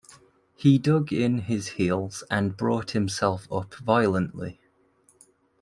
[0.55, 4.59] He dug in his heels and brought himself up violently.